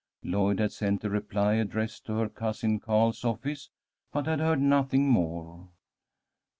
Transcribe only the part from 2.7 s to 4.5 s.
Carl's office, but had